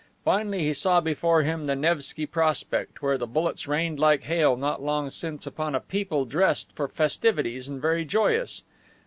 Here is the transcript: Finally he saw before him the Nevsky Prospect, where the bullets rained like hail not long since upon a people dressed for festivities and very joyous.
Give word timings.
Finally 0.25 0.61
he 0.63 0.73
saw 0.73 0.99
before 0.99 1.43
him 1.43 1.65
the 1.65 1.75
Nevsky 1.75 2.25
Prospect, 2.25 3.03
where 3.03 3.19
the 3.19 3.27
bullets 3.27 3.67
rained 3.67 3.99
like 3.99 4.23
hail 4.23 4.57
not 4.57 4.81
long 4.81 5.11
since 5.11 5.45
upon 5.45 5.75
a 5.75 5.79
people 5.79 6.25
dressed 6.25 6.75
for 6.75 6.87
festivities 6.87 7.67
and 7.67 7.79
very 7.79 8.03
joyous. 8.03 8.63